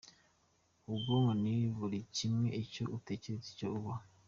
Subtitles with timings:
[0.91, 3.93] Ubwonko ni buri kimwe, icyo utekereje nicyo uba.